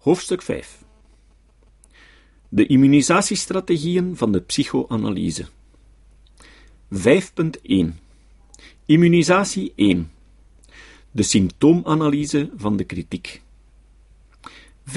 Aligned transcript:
Hoofdstuk 0.00 0.42
5 0.42 0.84
De 2.48 2.66
immunisatiestrategieën 2.66 4.16
van 4.16 4.32
de 4.32 4.40
psychoanalyse. 4.40 5.46
5.1 6.94 7.06
Immunisatie 8.86 9.72
1 9.76 10.10
De 11.10 11.22
symptoomanalyse 11.22 12.50
van 12.56 12.76
de 12.76 12.84
kritiek. 12.84 13.42
5.1.1 14.88 14.96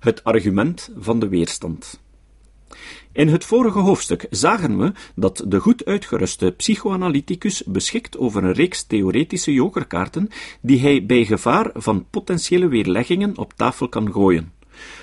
Het 0.00 0.24
argument 0.24 0.90
van 0.96 1.20
de 1.20 1.28
weerstand 1.28 2.00
in 3.12 3.28
het 3.28 3.44
vorige 3.44 3.78
hoofdstuk 3.78 4.26
zagen 4.30 4.78
we 4.78 4.92
dat 5.14 5.44
de 5.46 5.58
goed 5.60 5.84
uitgeruste 5.84 6.54
psychoanalyticus 6.56 7.62
beschikt 7.64 8.18
over 8.18 8.44
een 8.44 8.52
reeks 8.52 8.82
theoretische 8.82 9.52
jokerkaarten 9.52 10.28
die 10.60 10.80
hij 10.80 11.06
bij 11.06 11.24
gevaar 11.24 11.70
van 11.74 12.06
potentiële 12.10 12.68
weerleggingen 12.68 13.38
op 13.38 13.52
tafel 13.52 13.88
kan 13.88 14.12
gooien. 14.12 14.57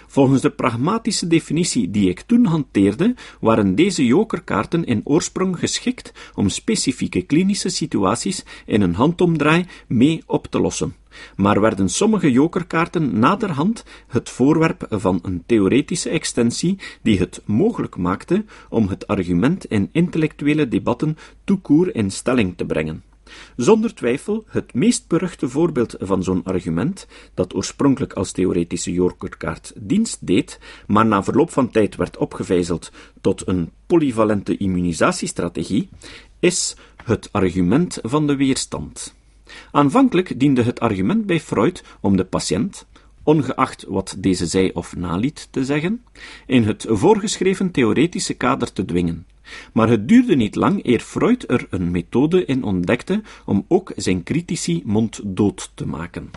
Volgens 0.07 0.41
de 0.41 0.49
pragmatische 0.49 1.27
definitie 1.27 1.91
die 1.91 2.09
ik 2.09 2.21
toen 2.21 2.45
hanteerde, 2.45 3.15
waren 3.39 3.75
deze 3.75 4.05
jokerkaarten 4.05 4.85
in 4.85 5.01
oorsprong 5.03 5.59
geschikt 5.59 6.11
om 6.35 6.49
specifieke 6.49 7.21
klinische 7.21 7.69
situaties 7.69 8.43
in 8.65 8.81
een 8.81 8.95
handomdraai 8.95 9.65
mee 9.87 10.23
op 10.25 10.47
te 10.47 10.59
lossen 10.59 10.95
maar 11.35 11.61
werden 11.61 11.89
sommige 11.89 12.31
jokerkaarten 12.31 13.19
naderhand 13.19 13.83
het 14.07 14.29
voorwerp 14.29 14.85
van 14.89 15.19
een 15.21 15.43
theoretische 15.45 16.09
extensie 16.09 16.79
die 17.01 17.19
het 17.19 17.41
mogelijk 17.45 17.97
maakte 17.97 18.45
om 18.69 18.87
het 18.87 19.07
argument 19.07 19.65
in 19.65 19.89
intellectuele 19.91 20.67
debatten 20.67 21.17
toekoer 21.43 21.95
in 21.95 22.11
stelling 22.11 22.57
te 22.57 22.65
brengen. 22.65 23.03
Zonder 23.55 23.93
twijfel 23.93 24.43
het 24.47 24.73
meest 24.73 25.07
beruchte 25.07 25.49
voorbeeld 25.49 25.95
van 25.99 26.23
zo'n 26.23 26.43
argument, 26.43 27.07
dat 27.33 27.55
oorspronkelijk 27.55 28.13
als 28.13 28.31
theoretische 28.31 28.91
jokerkaart 28.91 29.73
dienst 29.75 30.27
deed, 30.27 30.59
maar 30.87 31.05
na 31.05 31.23
verloop 31.23 31.51
van 31.51 31.69
tijd 31.69 31.95
werd 31.95 32.17
opgevijzeld 32.17 32.91
tot 33.21 33.47
een 33.47 33.71
polyvalente 33.87 34.57
immunisatiestrategie, 34.57 35.89
is 36.39 36.75
het 37.03 37.29
argument 37.31 37.99
van 38.01 38.27
de 38.27 38.35
weerstand. 38.35 39.15
Aanvankelijk 39.71 40.39
diende 40.39 40.63
het 40.63 40.79
argument 40.79 41.25
bij 41.25 41.39
Freud 41.39 41.83
om 41.99 42.17
de 42.17 42.25
patiënt, 42.25 42.85
ongeacht 43.25 43.85
wat 43.87 44.15
deze 44.17 44.45
zei 44.45 44.71
of 44.73 44.95
naliet 44.95 45.47
te 45.51 45.65
zeggen, 45.65 46.05
in 46.45 46.63
het 46.63 46.85
voorgeschreven 46.87 47.71
theoretische 47.71 48.33
kader 48.33 48.73
te 48.73 48.85
dwingen. 48.85 49.27
Maar 49.73 49.89
het 49.89 50.07
duurde 50.07 50.35
niet 50.35 50.55
lang 50.55 50.85
eer 50.85 50.99
Freud 50.99 51.49
er 51.49 51.67
een 51.69 51.91
methode 51.91 52.45
in 52.45 52.63
ontdekte 52.63 53.21
om 53.45 53.65
ook 53.67 53.91
zijn 53.95 54.23
critici 54.23 54.81
monddood 54.85 55.71
te 55.75 55.87
maken. 55.87 56.31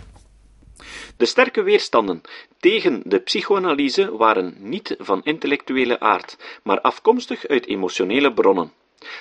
De 1.17 1.27
sterke 1.27 1.63
weerstanden 1.63 2.21
tegen 2.59 3.03
de 3.05 3.19
psychoanalyse 3.19 4.17
waren 4.17 4.55
niet 4.59 4.97
van 4.99 5.21
intellectuele 5.25 6.01
aard, 6.01 6.61
maar 6.63 6.81
afkomstig 6.81 7.47
uit 7.47 7.67
emotionele 7.67 8.33
bronnen. 8.33 8.73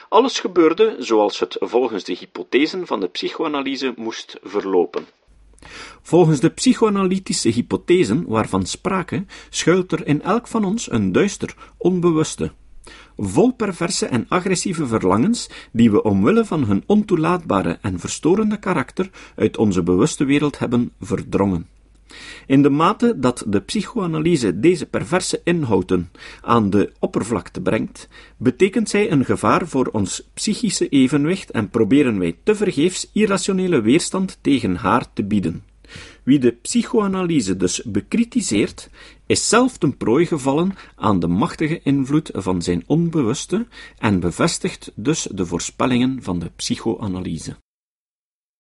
Alles 0.09 0.39
gebeurde 0.39 0.95
zoals 0.99 1.39
het 1.39 1.55
volgens 1.59 2.03
de 2.03 2.15
hypothesen 2.19 2.87
van 2.87 2.99
de 2.99 3.07
psychoanalyse 3.07 3.93
moest 3.95 4.37
verlopen. 4.41 5.07
Volgens 6.01 6.39
de 6.39 6.49
psychoanalytische 6.49 7.49
hypothesen 7.49 8.23
waarvan 8.27 8.65
sprake, 8.65 9.25
schuilt 9.49 9.91
er 9.91 10.07
in 10.07 10.21
elk 10.21 10.47
van 10.47 10.65
ons 10.65 10.91
een 10.91 11.11
duister, 11.11 11.55
onbewuste, 11.77 12.51
vol 13.17 13.51
perverse 13.51 14.05
en 14.05 14.25
agressieve 14.29 14.87
verlangens 14.87 15.49
die 15.71 15.91
we 15.91 16.03
omwille 16.03 16.45
van 16.45 16.63
hun 16.63 16.83
ontoelaatbare 16.85 17.77
en 17.81 17.99
verstorende 17.99 18.57
karakter 18.57 19.09
uit 19.35 19.57
onze 19.57 19.83
bewuste 19.83 20.25
wereld 20.25 20.59
hebben 20.59 20.91
verdrongen. 20.99 21.67
In 22.45 22.61
de 22.61 22.69
mate 22.69 23.19
dat 23.19 23.43
de 23.47 23.61
psychoanalyse 23.61 24.59
deze 24.59 24.85
perverse 24.85 25.41
inhouden 25.43 26.11
aan 26.41 26.69
de 26.69 26.91
oppervlakte 26.99 27.61
brengt, 27.61 28.07
betekent 28.37 28.89
zij 28.89 29.11
een 29.11 29.25
gevaar 29.25 29.67
voor 29.67 29.89
ons 29.91 30.29
psychische 30.33 30.89
evenwicht 30.89 31.51
en 31.51 31.69
proberen 31.69 32.19
wij 32.19 32.35
tevergeefs 32.43 33.09
irrationele 33.13 33.81
weerstand 33.81 34.37
tegen 34.41 34.75
haar 34.75 35.13
te 35.13 35.23
bieden. 35.23 35.63
Wie 36.23 36.39
de 36.39 36.51
psychoanalyse 36.51 37.57
dus 37.57 37.83
bekritiseert, 37.83 38.89
is 39.25 39.49
zelf 39.49 39.77
ten 39.77 39.97
prooi 39.97 40.25
gevallen 40.25 40.73
aan 40.95 41.19
de 41.19 41.27
machtige 41.27 41.79
invloed 41.83 42.29
van 42.33 42.61
zijn 42.61 42.83
onbewuste 42.87 43.67
en 43.97 44.19
bevestigt 44.19 44.91
dus 44.95 45.27
de 45.31 45.45
voorspellingen 45.45 46.23
van 46.23 46.39
de 46.39 46.51
psychoanalyse. 46.55 47.55